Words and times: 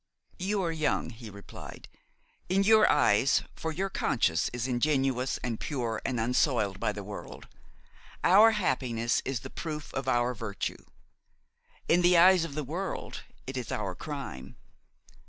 "You 0.39 0.63
are 0.63 0.71
young," 0.71 1.11
he 1.11 1.29
replied, 1.29 1.87
"in 2.49 2.63
your 2.63 2.89
eyes, 2.91 3.43
for 3.55 3.71
your 3.71 3.91
conscience 3.91 4.49
is 4.51 4.67
ingenuous 4.67 5.37
and 5.43 5.59
pure 5.59 6.01
and 6.03 6.19
unsoiled 6.19 6.79
by 6.79 6.91
the 6.91 7.03
world, 7.03 7.47
our 8.23 8.49
happiness 8.53 9.21
is 9.25 9.41
the 9.41 9.51
proof 9.51 9.93
of 9.93 10.07
our 10.07 10.33
virtue; 10.33 10.85
in 11.87 12.01
the 12.01 12.17
eyes 12.17 12.43
of 12.45 12.55
the 12.55 12.63
world 12.63 13.21
it 13.45 13.55
is 13.55 13.71
our 13.71 13.93
crime. 13.93 14.55